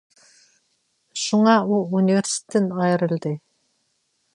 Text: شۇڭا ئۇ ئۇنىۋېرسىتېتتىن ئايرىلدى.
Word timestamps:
شۇڭا 1.25 1.55
ئۇ 1.67 1.77
ئۇنىۋېرسىتېتتىن 1.99 2.75
ئايرىلدى. 2.79 3.39